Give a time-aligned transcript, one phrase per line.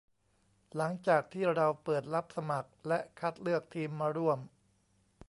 [0.75, 4.39] หลังจากที่เราเปิดรับสมัครและคัดเลือกทีมมาร่วม